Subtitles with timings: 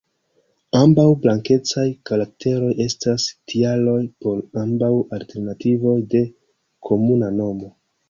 [0.77, 6.27] Ambaŭ blankecaj karakteroj estas tialoj por ambaŭ alternativoj de
[6.91, 7.75] komuna nomo.